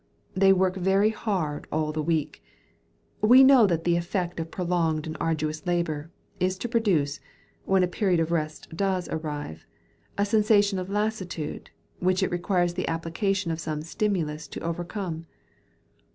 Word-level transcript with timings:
They 0.35 0.51
work 0.51 0.77
very 0.77 1.11
hard 1.11 1.67
all 1.71 1.91
the 1.91 2.01
week. 2.01 2.43
We 3.21 3.43
know 3.43 3.67
that 3.67 3.83
the 3.83 3.97
effect 3.97 4.39
of 4.39 4.49
prolonged 4.49 5.05
and 5.05 5.15
arduous 5.21 5.67
labour, 5.67 6.09
is 6.39 6.57
to 6.57 6.67
produce, 6.67 7.19
when 7.65 7.83
a 7.83 7.87
period 7.87 8.19
of 8.19 8.31
rest 8.31 8.75
does 8.75 9.07
arrive, 9.09 9.63
a 10.17 10.25
sensation 10.25 10.79
of 10.79 10.89
lassitude 10.89 11.69
which 11.99 12.23
it 12.23 12.31
requires 12.31 12.73
the 12.73 12.87
application 12.87 13.51
of 13.51 13.59
some 13.61 13.83
stimulus 13.83 14.47
to 14.47 14.59
overcome. 14.61 15.27